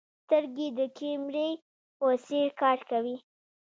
[0.23, 1.49] سترګې د کیمرې
[1.99, 3.17] په څېر کار کوي.